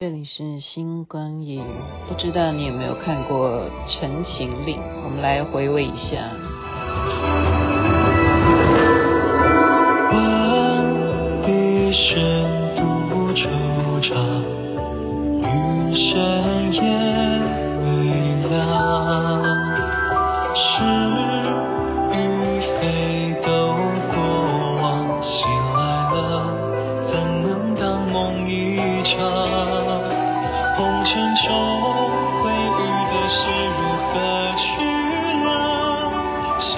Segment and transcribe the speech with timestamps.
[0.00, 1.64] 这里是星光影，
[2.06, 4.78] 不知道你有没有看过《陈情令》？
[5.02, 6.47] 我们来回味一下。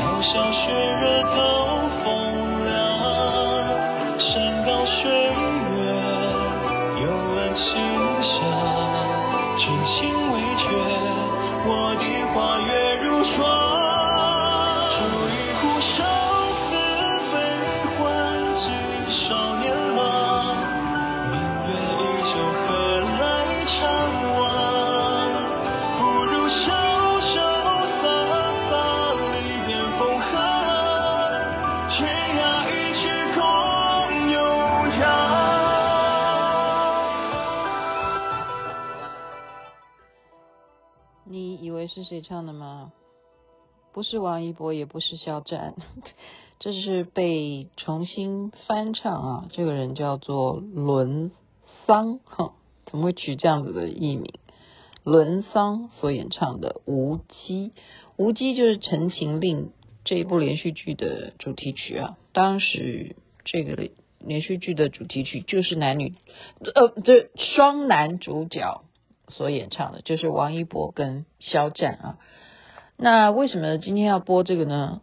[0.00, 1.79] 萧萧雪，热透。
[41.86, 42.92] 是谁唱的吗？
[43.92, 45.74] 不是王一博，也不是肖战，
[46.60, 49.48] 这是被重新翻唱啊。
[49.50, 51.32] 这个人叫做伦
[51.86, 52.52] 桑，哈，
[52.86, 54.32] 怎么会取这样子的艺名？
[55.02, 57.20] 伦桑所演唱的《无羁》，
[58.16, 59.66] 《无羁》就是《陈情令》
[60.04, 62.16] 这一部连续剧的主题曲啊。
[62.32, 66.14] 当时这个连续剧的主题曲就是男女，
[66.60, 68.82] 呃，这双男主角。
[69.30, 72.18] 所演唱的就是王一博跟肖战啊。
[73.02, 75.00] 那为什么今天要播这个呢？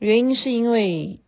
[0.00, 1.20] 原因是因为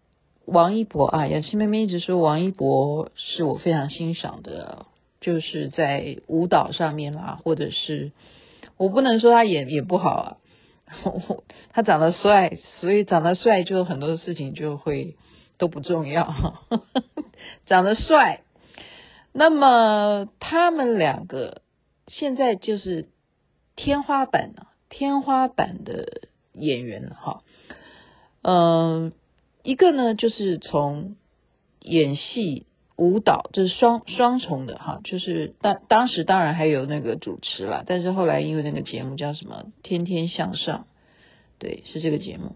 [0.44, 4.86] 王一博啊，雅琪妹妹一直说王一博是我非常欣赏的，
[5.20, 8.10] 就是在舞蹈上面啦，或者是
[8.76, 10.36] 我不能说他演也不好啊，
[11.70, 15.14] 他长得帅，所以长得帅就很多事情就会
[15.58, 16.34] 都不重要，
[17.66, 18.40] 长得帅。
[19.32, 21.62] 那么他们两个。
[22.16, 23.08] 现在就是
[23.74, 27.42] 天花板啊，天花板的演员了哈。
[28.42, 29.12] 嗯、呃，
[29.64, 31.16] 一个呢就是从
[31.80, 32.66] 演戏、
[32.96, 35.00] 舞蹈，这、是双双重的哈。
[35.02, 40.80] 就是当当时当然还有那个主持啦，但是后来因为那个节目叫什么《天天向上》，
[41.58, 42.54] 对，是这个节目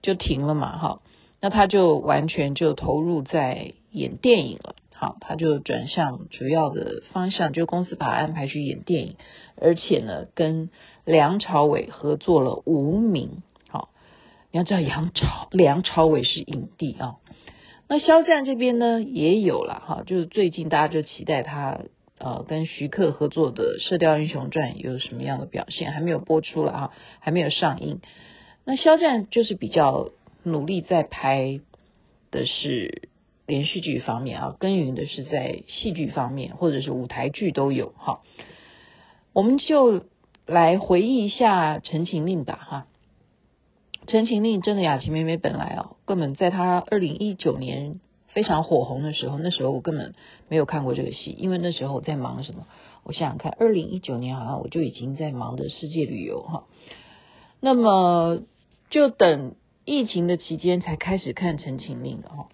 [0.00, 1.02] 就停了嘛哈。
[1.40, 4.76] 那他就完全就投入在演电影了。
[5.02, 9.16] 好，他就转向主要的方向，就公司把他安排去演电影，
[9.56, 10.70] 而且呢，跟
[11.04, 13.42] 梁朝伟合作了《无名》。
[13.68, 13.88] 好，
[14.52, 17.16] 你要知道杨朝梁朝伟是影帝啊。
[17.88, 21.80] 那肖战这边呢也有了哈，就是最近大家就期待他
[22.20, 28.00] 呃跟徐克合作的《射雕英雄传》有什么样的表现，还没有播出了啊，还没有上映。
[28.64, 30.10] 那肖战就是比较
[30.44, 31.58] 努力在拍
[32.30, 33.08] 的是。
[33.52, 38.22] 连续剧方面啊，耕耘的是在戏剧方面，或者是舞台剧都有哈。
[39.34, 40.04] 我们就
[40.46, 42.86] 来回忆一下《陈情令》吧哈。
[44.10, 50.14] 《陈情令》真的，雅琪妹妹本来啊，根本在她二零一九年非常火红的时候，那时候我根本
[50.48, 52.66] 没有看过这个戏，因为那时候我在忙什么？
[53.02, 56.64] 我想想看，二零一九年好像我就已经在忙着世界旅游哈。
[57.60, 58.40] 那么
[58.88, 62.48] 就等疫情的期间才开始看《陈情令》的哈。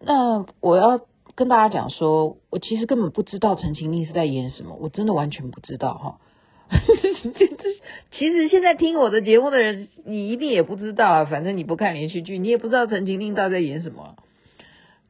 [0.00, 1.00] 那我要
[1.34, 6.18] 跟大家讲说，我其实根本不知道《陈情令》是在演什么，我真的完全不知道哈。
[7.22, 7.56] 这 这
[8.10, 11.24] 其实现在听我的节目的人，你一定也不知道啊。
[11.24, 14.16] 反正你不看连续剧，你也不知道《陈情令》到底在演什么。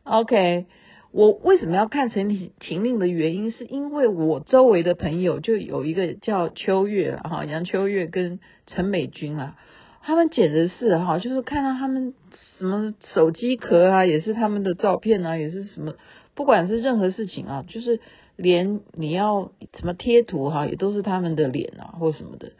[0.02, 0.66] OK，
[1.12, 2.28] 我为什么要看《陈
[2.60, 9.56] 情令》的原因，是因为我周围的朋友就有一个叫秋月哈，杨秋月跟陈美君啊。
[10.06, 12.12] 他们简直是哈，就是看到他们
[12.58, 15.94] 什么手机壳啊，也是他们的照片啊，也是什么，
[16.34, 18.00] 不管是任何事情啊，就是
[18.36, 22.52] 连你要什么贴图哈，也都是他们的脸啊，或什么的，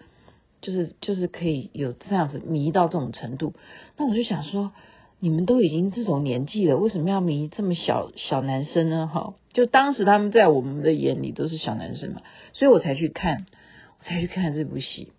[0.63, 3.53] 就是就是可以有这样子迷到这种程度。
[3.99, 4.73] 那我就想说，
[5.21, 9.07] 你们都已经这种年纪了，为什么要迷这么小小男生呢？
[9.07, 12.23] 哈，就当时他们在我们的眼里都是小男生嘛，
[12.55, 13.45] 所以我才去看，
[13.99, 15.13] 我才去看这部戏，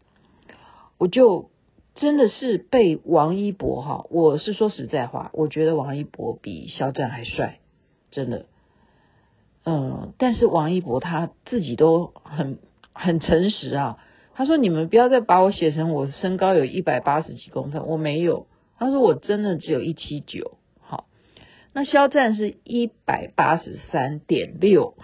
[0.97, 1.51] 我就。
[1.95, 7.59] 真的是被王一博哈，我是说实在话，我觉得王一博比肖战还帅，
[8.11, 8.45] 真的。
[9.63, 12.59] 嗯，但是王一博他自己都很
[12.93, 13.97] 很诚实啊，
[14.33, 18.45] 他说你们不要再把我写成我身高有一百八十几公分，我没有，
[18.77, 20.57] 他说我真的只有一七九。
[20.81, 21.07] 好，
[21.73, 24.95] 那肖战是一百八十三点六，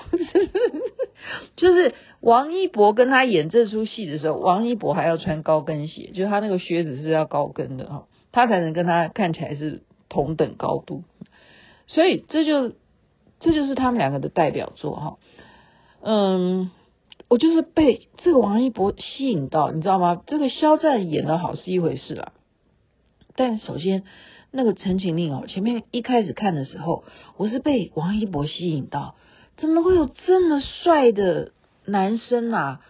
[1.56, 11.04] 就是王一博跟他演这出戏的时候，王一博还要穿高跟鞋，就是他那个靴子是要高跟的哈，他才能跟他看起来是同等高度。
[11.88, 12.74] 所以这就
[13.40, 15.18] 这就是他们两个的代表作哈。
[16.02, 16.72] 嗯，
[17.28, 20.22] 我就是被这个王一博吸引到，你知道吗？
[20.26, 22.34] 这个肖战演的好是一回事啦，
[23.36, 24.04] 但首先
[24.52, 27.04] 那个《陈情令》哦，前面一开始看的时候，
[27.38, 29.16] 我是被王一博吸引到。
[29.62, 31.52] 怎么会有这么帅的
[31.86, 32.82] 男生啊？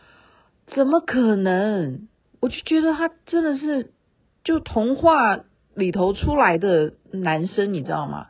[0.67, 2.07] 怎么可能？
[2.39, 3.91] 我就觉得他真的是
[4.45, 5.41] 就童话
[5.75, 8.27] 里头出来的男生，你知道吗？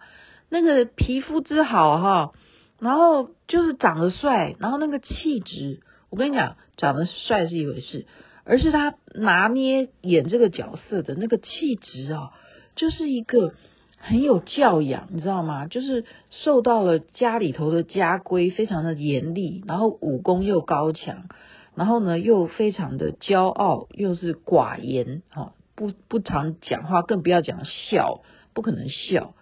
[0.50, 2.32] 那个皮肤之好哈，
[2.80, 8.08] 然后就是长得帅，然后那个气质，我跟你讲，长得帅是一回事，
[8.44, 12.32] 而是他拿捏演这个角色的那个气质啊，
[12.76, 13.54] 就是一个。
[14.04, 15.68] 很有教养，你知道吗？
[15.68, 21.30] 就是受到了家里头的家规，非常的严厉，然后武功又高强，
[21.76, 28.22] 然后呢又非常的骄傲，又是寡言，哈，不不常讲话，更不要讲笑，
[28.54, 29.36] 不可能笑，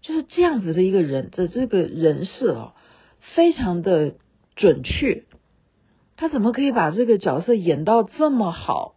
[0.00, 2.72] 就是这样子的一个人的这个人设哦，
[3.34, 4.14] 非常的
[4.54, 5.24] 准确。
[6.16, 8.94] 他怎么可以把这个角色演到这么好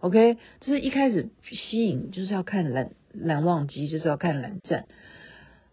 [0.00, 2.92] ？OK，就是一开始吸引，就是要看人。
[3.18, 4.86] 蓝忘机就是要看蓝湛，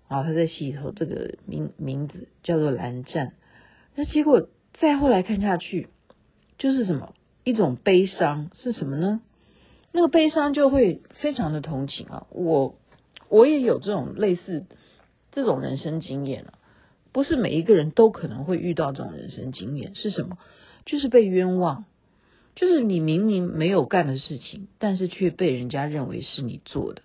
[0.07, 3.33] 啊，他在戏里头这个名名字叫做蓝湛，
[3.95, 5.89] 那结果再后来看下去，
[6.57, 7.13] 就是什么
[7.43, 9.21] 一种悲伤是什么呢？
[9.91, 12.75] 那个悲伤就会非常的同情啊，我
[13.29, 14.65] 我也有这种类似
[15.31, 16.53] 这种人生经验啊，
[17.11, 20.37] 不是每一个人都可能会遇到这种人生经验，是什么？
[20.85, 21.85] 就是被冤枉，
[22.55, 27.03] 就是你明明没有干的事情，但是却被人家认为是你做的。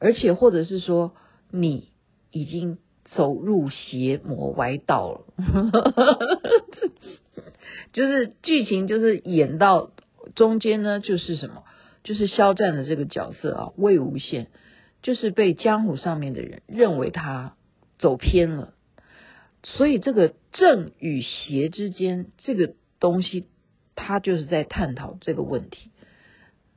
[0.00, 1.14] 而且，或者是说，
[1.50, 1.88] 你
[2.30, 5.24] 已经走入邪魔歪道了，
[7.92, 9.90] 就是剧情就是演到
[10.34, 11.64] 中间呢，就是什么，
[12.04, 14.46] 就是肖战的这个角色啊，魏无羡，
[15.02, 17.56] 就是被江湖上面的人认为他
[17.98, 18.74] 走偏了，
[19.62, 23.46] 所以这个正与邪之间这个东西，
[23.96, 25.90] 他就是在探讨这个问题，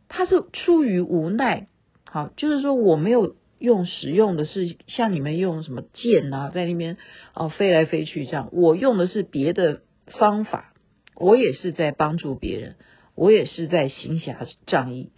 [0.07, 1.67] 他是出于无奈。
[2.13, 6.97] 好，就是说我没有用使用的是像你们用什么剑啊，在那边
[7.33, 10.73] 哦飞来飞去这样，我用的是别的方法，
[11.15, 12.75] 我也是在帮助别人，
[13.15, 15.11] 我也是在行侠仗义、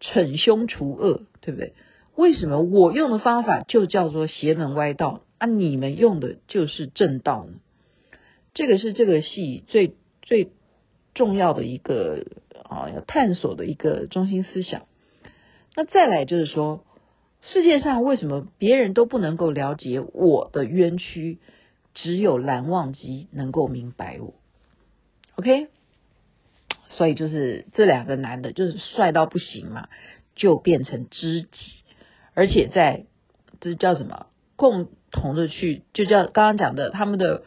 [0.00, 1.72] 惩凶除恶，对不对？
[2.14, 5.48] 为什么我用的方法就叫做邪门歪道啊？
[5.48, 7.54] 你们用的就是正道呢？
[8.54, 10.52] 这个是这个戏最最
[11.14, 12.24] 重要的一个
[12.62, 14.87] 啊，要探索的一个中心思想。
[15.78, 16.84] 那再来就是说，
[17.40, 21.38] 世界上为什么别人都不能够了解我的冤屈，
[21.94, 24.34] 只有蓝忘机能够明白我
[25.36, 25.68] ？OK，
[26.88, 29.88] 所以就是这两个男的，就是帅到不行嘛，
[30.34, 31.48] 就变成知己，
[32.34, 33.06] 而且在
[33.60, 34.26] 这叫什么？
[34.56, 37.44] 共同的去，就叫刚刚讲的，他们的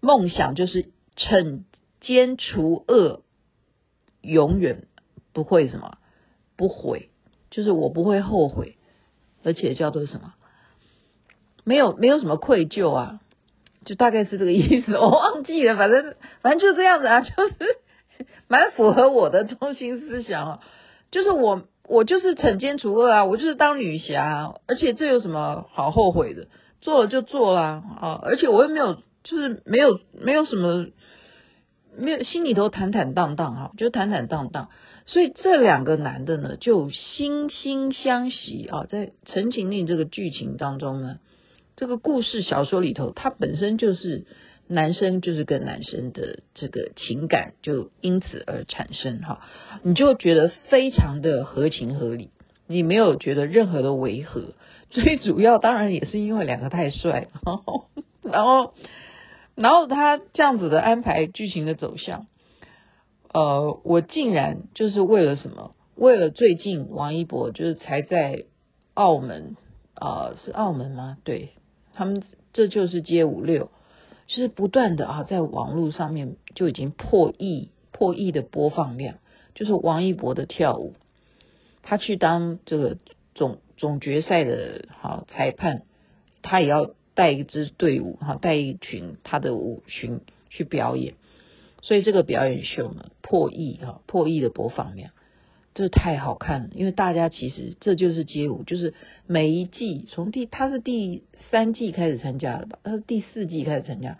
[0.00, 0.86] 梦想就是
[1.18, 1.64] 惩
[2.00, 3.20] 奸除恶，
[4.22, 4.86] 永远
[5.34, 5.98] 不会什么
[6.56, 7.10] 不悔。
[7.54, 8.76] 就是我不会后悔，
[9.44, 10.34] 而且叫做什么？
[11.62, 13.20] 没有没有什么愧疚啊，
[13.84, 14.98] 就大概是这个意思。
[14.98, 17.54] 我忘记了，反正反正就这样子啊，就是
[18.48, 20.60] 蛮符合我的中心思想啊。
[21.12, 26.48] 就是我我就是惩奸除恶啊，我就是当女侠，而且这有什么好后悔的？
[26.80, 30.88] 做了就做了啊，而且我又没有就是没有没有什么。
[31.96, 34.68] 没有心里头坦坦荡荡哈，就坦坦荡荡，
[35.06, 38.84] 所以这两个男的呢，就惺惺相惜啊。
[38.84, 41.18] 在《陈情令》这个剧情当中呢，
[41.76, 44.24] 这个故事小说里头，它本身就是
[44.66, 49.40] 男生就是跟男生的这个情感就因此而产生哈，
[49.82, 52.30] 你就觉得非常的合情合理，
[52.66, 54.54] 你没有觉得任何的违和。
[54.90, 57.86] 最主要当然也是因为两个太帅， 然后。
[58.22, 58.72] 然后
[59.56, 62.26] 然后他这样子的安排剧情的走向，
[63.32, 65.74] 呃，我竟然就是为了什么？
[65.94, 68.46] 为了最近王一博就是才在
[68.94, 69.56] 澳门
[69.94, 71.18] 啊、呃，是澳门吗？
[71.22, 71.50] 对，
[71.94, 73.70] 他们这就是街舞六，
[74.26, 79.18] 就是不断的啊，在网络上面就已经破亿破亿的播放量，
[79.54, 80.94] 就是王一博的跳舞，
[81.82, 82.98] 他去当这个
[83.36, 85.82] 总总决赛的好裁判，
[86.42, 86.90] 他也要。
[87.14, 91.14] 带一支队伍哈，带一群他的舞群去表演，
[91.82, 95.10] 所以这个表演秀呢破亿哈，破亿的播放量，
[95.74, 96.70] 这太好看了。
[96.74, 98.94] 因为大家其实这就是街舞，就是
[99.26, 104.18] 每一季从第他是第三季开始参加的吧，他是第四季开始参加，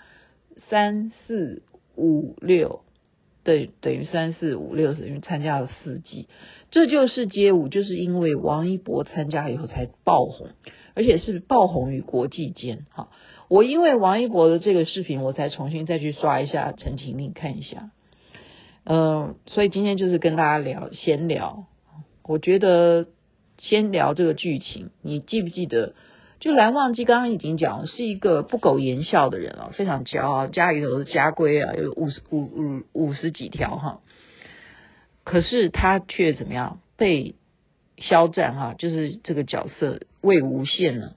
[0.70, 1.62] 三四
[1.96, 2.82] 五六，
[3.42, 6.28] 等，等于三四五六，是因为参加了四季。
[6.70, 10.50] 这就是街舞，就是因为王一博参加以后才爆红，
[10.94, 12.86] 而且是爆红于国际间。
[12.90, 13.08] 哈，
[13.48, 17.90] 我因为王一博的这个视频，我才重新再去刷一下《陈情令》看一下。
[18.84, 21.64] 嗯、所以今天就是跟大家聊闲聊。
[22.22, 23.06] 我觉得
[23.58, 25.94] 先聊这个剧情，你记不记得？
[26.40, 34.00] 就蓝忘机刚刚已经讲，是一个不苟言笑的人啊，非常骄傲，家里头的家规啊有五十五五五十几条哈。
[35.22, 37.36] 可是他却怎么样被
[37.96, 41.12] 肖战哈，就是这个角色魏无羡呢，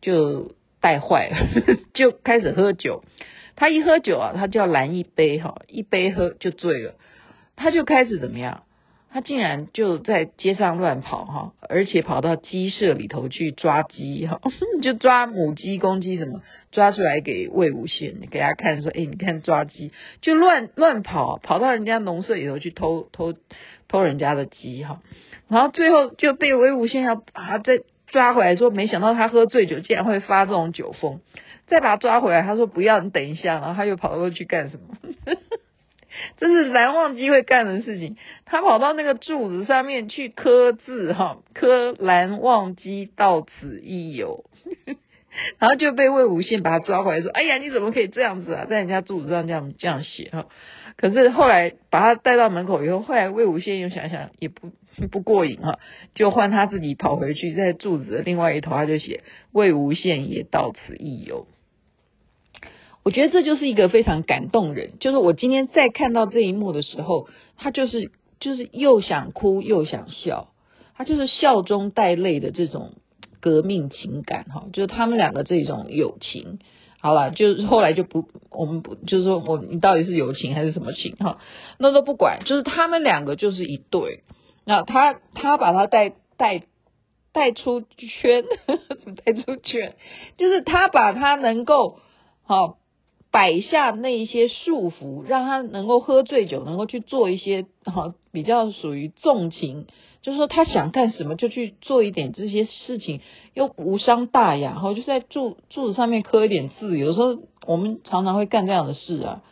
[0.00, 1.36] 就带坏了，
[1.94, 3.02] 就开始喝酒。
[3.56, 6.94] 他一喝酒啊，他就要拦一杯哈，一杯喝就醉了，
[7.56, 8.62] 他就开始怎么样？
[9.12, 14.40] 他竟然就在街上乱跑哈，而且跑到鸡舍里头去抓鸡哈，
[14.82, 23.34] 就抓母鸡、公鸡什么，抓出来给魏无羡给他看，说：“哎，你看抓鸡，就乱乱跑，跑到人家农舍里头去偷偷
[23.86, 25.00] 偷人家的鸡哈。”
[25.46, 27.82] 然后最后就被魏无羡要把他再
[28.14, 31.20] 抓回来，说：“没想到他喝醉酒竟然会发这种酒疯。”
[31.66, 34.96] 再把他抓回来，他说：“不要，你等一下。”然后他又跑过去干什么？
[36.38, 44.44] 这是蓝忘机会干的事情，他跑到那个柱子上面去刻字，哈，刻蓝忘机到此一游，
[45.58, 50.46] 然后就被魏无羡把他抓回来，说：“哎呀，你怎么可以这样子啊，在人家柱子上这样这样写哈？”
[50.96, 54.70] 可是后来把他带到门口以后，后来魏无羡又想想也不
[55.10, 55.78] 不过瘾哈，
[56.14, 59.22] 就换他自己跑回去，在柱子的另外一头，他就写
[59.52, 61.46] ：“魏无羡也到此一游。”
[63.04, 68.10] 我觉得这就是一个非常感动人，就是我今天在看到这一幕的时候，他就是
[68.40, 70.48] 就是又想哭又想笑，
[70.96, 72.92] 他就是笑中带泪的这种
[73.40, 76.60] 革命情感哈，就是他们两个这种友情，
[76.98, 81.38] 好了，就是后来就不我们不就是说我你到底是友情还是什么情哈，
[81.76, 84.22] 那都不管，就是他们两个就是一对，
[84.64, 86.62] 那他他把他带带
[87.32, 88.44] 带出圈，
[89.24, 89.94] 带出圈，
[90.36, 91.98] 就是他把他能够
[92.44, 92.78] 好。
[93.30, 99.86] 摆下那一些束缚，让他能够喝醉酒，能够去做一些哈比较属于纵情，
[100.22, 103.20] 就是说他想干什么就去做一点这些事情，
[103.52, 106.96] 又无伤大雅，然后就在柱柱子上面刻一点字。
[106.96, 109.42] 有时候我们常常会干这样的事啊，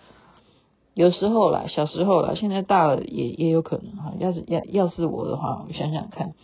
[0.94, 4.12] 有时候啦，小时候啦，现在大了也也有可能哈。
[4.18, 6.34] 要是要要是我的话，我想想看，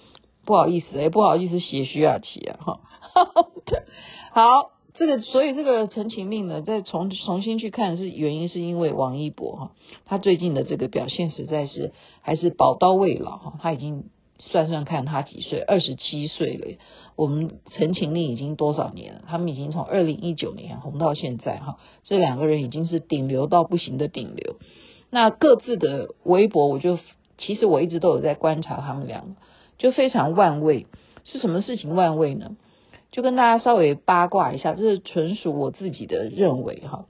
[0.45, 2.81] 不好意思，哎，不好意思，写徐雅琪啊，哈，
[4.33, 4.71] 好。
[4.95, 9.71] 这个，所以这个《陈情令》呢，再重重新去看，是原因是因为王一博哈，
[10.07, 14.07] 他最近的这个表现实在是还是宝刀未老哈，他已经
[14.39, 16.79] 算算看他几岁，二十七岁了。
[17.17, 19.23] 我们《陈情令》已经多少年了？
[19.27, 24.57] 他们已经从二零一九年红到现在哈，这两个人已经是顶流到不行的顶流。
[25.11, 26.99] 那各自的微博，我就
[27.37, 29.35] 其实我一直都有在观察他们两个，
[29.79, 30.87] 就非常万位。
[31.25, 32.57] 是什么事情万位呢？
[33.11, 37.07] 就跟大家稍微八卦一下，这是纯属我自己的认为哈。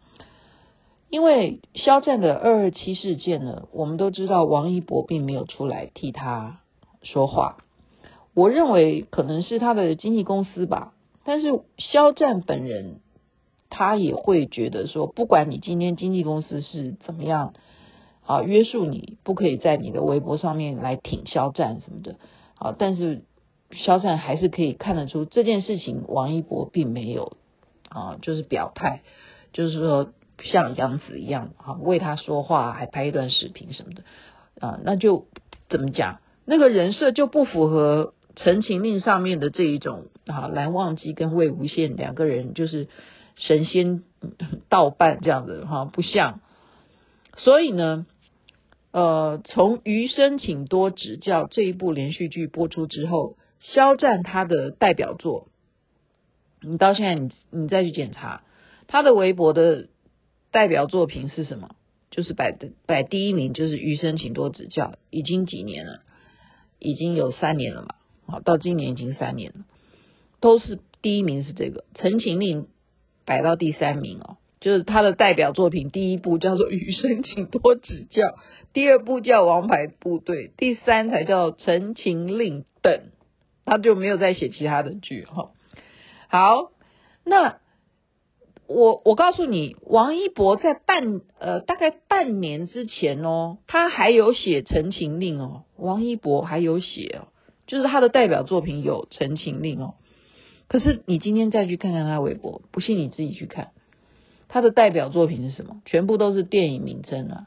[1.11, 6.61] 因为肖战的二二七事件呢，我们都知道王一博并没有出来替他
[7.03, 7.59] 说话。
[8.35, 13.01] 我认为可能是他的经纪公司吧，但是肖战本人
[13.71, 17.55] 他也会觉得说，不管你今天经纪公司是怎么样
[18.25, 22.17] 啊，约束你不可以在你的微博上面来挺肖战什么的
[22.57, 23.23] 啊，但是。
[23.71, 27.37] 肖战还是可以看得出这件事情，王一博并没有
[27.91, 29.03] 啊，就是表态，
[29.53, 34.05] 就是说像杨紫一样啊，为他说话，还拍一段视频什么的
[34.67, 35.27] 啊，那就
[35.69, 36.21] 怎么讲？
[36.49, 42.89] 那个人设就不符合《陈情令》上面的这一种啊，蓝忘机跟魏无羡两个人就是
[43.37, 44.03] 神仙
[44.71, 46.41] 道伴这样子哈，不像。
[47.37, 48.07] 所以呢，
[48.93, 53.37] 呃，从《余生请多指教》这一部连续剧播出之后。
[53.61, 55.49] 肖战他的代表作，
[56.63, 58.45] 你到现在你你再去检查
[58.87, 59.89] 他的微博的
[60.53, 61.75] 代表作品是什么？
[62.13, 66.03] 就是摆的摆第一名，就是《余生请多指教》，已经几年了，
[66.79, 67.95] 已经有三年了嘛，
[68.27, 69.65] 好，到今年已经三年了，
[70.41, 72.63] 都是第一名是这个《陈情令》，
[73.25, 78.23] 摆到第三名哦，就是他的代表作品，第一部叫做《余生请多指教》，
[78.73, 83.11] 第二部叫《王牌部队》，第三才叫《陈情令》等。
[83.65, 85.51] 他就没有再写其他的剧哈。
[86.29, 86.71] 好，
[87.23, 87.59] 那
[88.69, 97.29] 我我告诉你，王一博在半呃大概半年之前哦，他还有写《陈情令》哦，王一博还有写哦，
[97.67, 99.95] 就是他的代表作品有《陈情令》哦。
[100.69, 103.71] 可是你今天再去看看他微博，不信你自己去看，
[104.49, 105.81] 他的代表作品是什么？
[105.87, 107.47] 全部都是电影名称啊，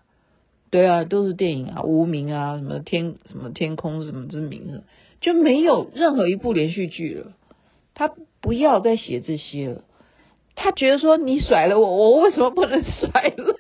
[0.72, 4.82] 对啊，都是电影啊，无名啊，什么天什么天空什么之名，
[5.20, 7.34] 就没有任何一部连续剧了。
[7.94, 8.12] 他
[8.42, 9.84] 不要再写这些了，
[10.56, 13.56] 他觉得说你甩了我，我为什么不能甩了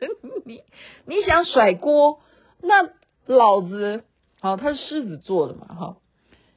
[0.46, 0.62] 你？
[1.06, 2.20] 你想甩锅，
[2.62, 2.90] 那
[3.26, 4.04] 老子
[4.40, 5.98] 好，他是狮子座的嘛，哈，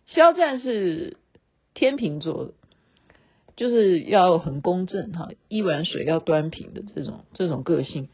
[0.06, 1.16] 肖战是
[1.74, 2.52] 天秤座的。
[3.56, 8.08] 就是要很公正哈，一碗水要端平的这种这种个性。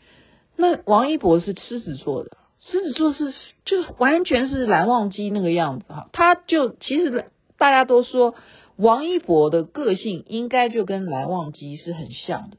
[0.54, 3.32] 那王一博是狮子座的，狮子座是
[3.64, 6.10] 就完全是蓝忘机那个样子哈。
[6.12, 7.24] 他就其实
[7.56, 8.34] 大家都说
[8.80, 12.56] 王一博的个性应该就跟蓝忘机是很像的。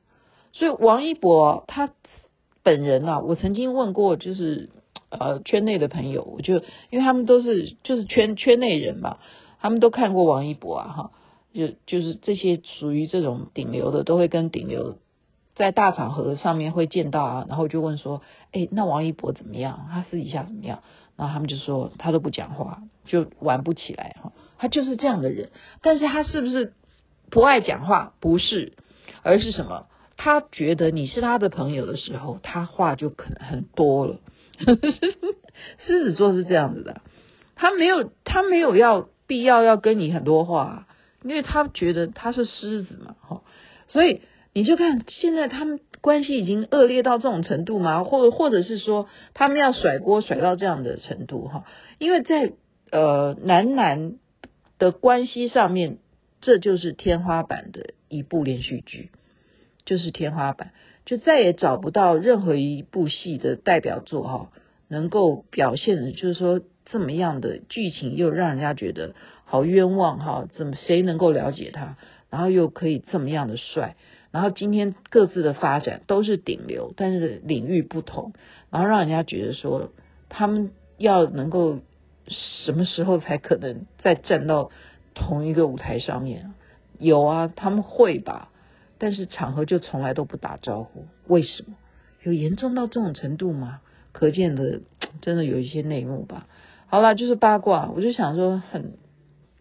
[0.54, 1.90] 所以王一博他
[2.64, 4.70] 本人啊，我曾经问过，就是
[5.10, 6.56] 呃圈内的朋友，我就
[6.90, 9.18] 因为他们都是就是圈圈内人嘛，
[9.60, 11.12] 他们都看过王一博啊哈。
[11.54, 14.96] 就就是这些属于这种顶流的，都会跟顶流
[15.54, 18.22] 在大场合上面会见到啊，然后就问说，
[18.54, 19.88] 哎，那王一博怎么样？
[19.90, 20.80] 他私底下怎么样？
[21.18, 25.50] 然后他们就说他都不讲话，就玩不起来哈，他就是这样的人。
[25.82, 26.74] 但是他是不是
[27.32, 28.14] 不爱讲话？
[28.20, 28.74] 不是，
[29.24, 29.88] 而是什么？
[30.18, 34.20] 他觉得你是他的朋友的时候，他话就可能很多了。
[35.80, 37.02] 狮子座是这样子的，
[37.56, 40.88] 他没有他没有要必要要跟你很多话。
[41.24, 43.42] 因为他觉得他是狮子嘛，哈，
[43.88, 44.22] 所以
[44.54, 51.66] 你就看现在他们关系已经恶劣到这种程度吗，或或者是说他们要甩锅甩到这样的程度哈，
[52.00, 52.54] 因为在
[52.92, 54.14] 呃男男
[54.82, 56.00] 的关系上面，
[56.42, 59.12] 这就是天花板的一部连续剧，
[59.86, 60.72] 就是天花板，
[61.06, 64.52] 就再也找不到任何一部戏的代表作哈，
[64.88, 69.14] 能够表现的就是说这么样的剧情又让人家觉得。
[69.44, 70.48] 好冤枉哈！
[70.54, 71.98] 怎么谁能够了解他？
[72.30, 73.98] 然后又可以这么样的帅？
[74.32, 78.32] 然后今天各自的发展都是顶流，但是领域不同，
[78.70, 79.92] 然后让人家觉得说
[80.30, 81.80] 他们要能够
[82.32, 84.72] 什么时候才可能再站到
[85.14, 86.54] 同一个舞台上面？
[86.98, 88.50] 有啊，他们会吧？
[88.98, 91.76] 但是场合就从来都不打招呼，为什么？
[92.24, 93.82] 有严重到这种程度吗？
[94.12, 94.82] 可见的
[95.22, 96.48] 真的有一些内幕吧。
[96.88, 98.94] 好了，就是八卦，我就想说很。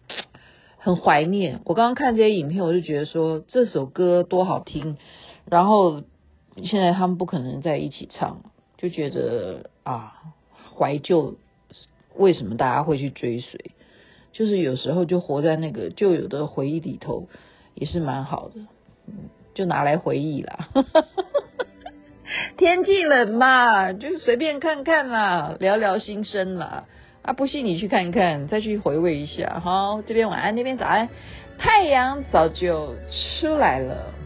[0.82, 4.96] 很怀念，我刚刚看这些影片，我就觉得说这首歌多好听，
[5.44, 6.02] 然后
[6.64, 8.42] 现在他们不可能在一起唱，
[8.78, 10.14] 就觉得啊
[10.74, 11.34] 怀旧，
[12.20, 13.72] 为什么大家会去追随？
[14.32, 17.28] 就是有时候就活在那个旧有的回忆里头，
[17.74, 18.60] 也是蛮好的，
[19.54, 20.68] 就拿来回忆啦。
[22.56, 26.84] 天气冷嘛，就随便看看啦，聊聊心声啦。
[27.22, 29.60] 啊，不信你去看看，再去回味一下。
[29.62, 31.08] 好，这边晚安，那边早安，
[31.58, 32.94] 太阳早就
[33.40, 34.19] 出来了。